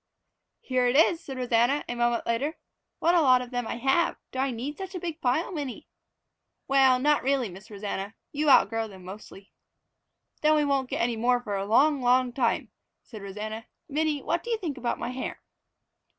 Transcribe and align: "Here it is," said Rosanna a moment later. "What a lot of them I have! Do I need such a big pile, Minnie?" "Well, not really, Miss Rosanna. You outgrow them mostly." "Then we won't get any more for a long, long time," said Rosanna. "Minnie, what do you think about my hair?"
"Here 0.61 0.87
it 0.87 0.95
is," 0.95 1.23
said 1.23 1.37
Rosanna 1.37 1.83
a 1.87 1.93
moment 1.93 2.25
later. 2.25 2.57
"What 2.97 3.13
a 3.13 3.21
lot 3.21 3.43
of 3.43 3.51
them 3.51 3.67
I 3.67 3.75
have! 3.75 4.17
Do 4.31 4.39
I 4.39 4.49
need 4.49 4.75
such 4.75 4.95
a 4.95 4.99
big 4.99 5.21
pile, 5.21 5.51
Minnie?" 5.51 5.87
"Well, 6.67 6.97
not 6.97 7.21
really, 7.21 7.49
Miss 7.49 7.69
Rosanna. 7.69 8.15
You 8.31 8.49
outgrow 8.49 8.87
them 8.87 9.05
mostly." 9.05 9.51
"Then 10.41 10.55
we 10.55 10.65
won't 10.65 10.89
get 10.89 11.01
any 11.01 11.17
more 11.17 11.39
for 11.39 11.55
a 11.55 11.67
long, 11.67 12.01
long 12.01 12.33
time," 12.33 12.71
said 13.03 13.21
Rosanna. 13.21 13.67
"Minnie, 13.87 14.23
what 14.23 14.41
do 14.43 14.49
you 14.49 14.57
think 14.57 14.75
about 14.75 14.97
my 14.97 15.09
hair?" 15.09 15.39